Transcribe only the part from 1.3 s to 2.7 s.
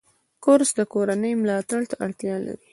ملاتړ ته اړتیا لري.